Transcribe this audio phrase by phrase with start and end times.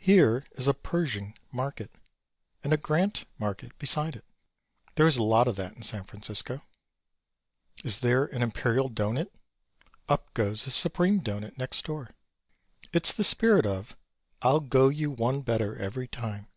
[0.00, 1.90] Here is a "Pershing Market"
[2.62, 4.26] and a "Grant Market," beside it.
[4.96, 6.60] There's a lot of that in San Francisco.
[7.82, 9.32] Is there an "Imperial Doughnut?"
[10.10, 12.10] Up goes a "Supreme Doughnut" next door.
[12.92, 13.96] It's the spirit of
[14.42, 16.48] "I'll go you one better every time."